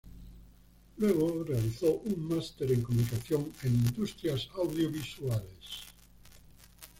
Luego, 0.97 1.43
realizó 1.43 1.93
un 1.99 2.27
Máster 2.27 2.71
en 2.71 2.81
Comunicación 2.81 3.53
en 3.61 3.75
Industrias 3.75 4.49
Audiovisuales. 4.55 5.85